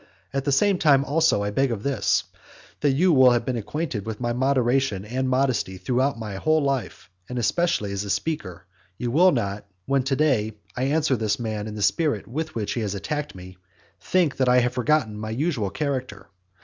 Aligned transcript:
At 0.33 0.45
the 0.45 0.51
same 0.51 0.79
time 0.79 1.05
also, 1.05 1.43
I 1.43 1.51
beg 1.51 1.69
this 1.69 2.21
of 2.23 2.27
you; 2.27 2.33
that 2.79 2.87
if 2.87 2.95
you 2.95 3.29
have 3.29 3.45
been 3.45 3.55
acquainted 3.55 4.03
with 4.03 4.19
my 4.19 4.33
moderation 4.33 5.05
and 5.05 5.29
modesty 5.29 5.77
throughout 5.77 6.17
my 6.17 6.37
whole 6.37 6.63
life, 6.63 7.07
and 7.29 7.37
especially 7.37 7.91
as 7.91 8.03
a 8.03 8.09
speaker, 8.09 8.65
you 8.97 9.11
will 9.11 9.31
not, 9.31 9.65
when 9.85 10.01
to 10.05 10.15
day 10.15 10.53
I 10.75 10.85
answer 10.85 11.15
this 11.15 11.39
man 11.39 11.67
in 11.67 11.75
the 11.75 11.83
spirit 11.83 12.25
in 12.25 12.33
which 12.33 12.71
he 12.73 12.81
has 12.81 12.95
attacked 12.95 13.35
me, 13.35 13.59
think 13.99 14.37
that 14.37 14.49
I 14.49 14.57
have 14.61 14.73
forgotten 14.73 15.19
my 15.19 15.29
usual 15.29 15.69
character. 15.69 16.29